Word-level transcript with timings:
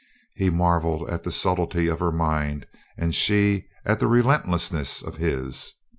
He 0.33 0.49
marvelled 0.49 1.07
at 1.11 1.21
the 1.21 1.31
subtlety 1.31 1.85
of 1.85 1.99
her 1.99 2.11
mind, 2.11 2.65
and 2.97 3.13
she 3.13 3.67
at 3.85 3.99
the 3.99 4.07
relentlessness 4.07 5.03
of 5.03 5.17
his. 5.17 5.75